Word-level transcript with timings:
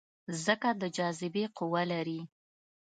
ځمکه 0.43 0.69
د 0.81 0.83
جاذبې 0.97 1.43
قوه 1.57 1.83
لري 1.91 2.21